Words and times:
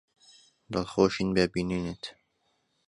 دڵخۆشین 0.71 1.29
بە 1.35 1.43
بینینت. 1.53 2.03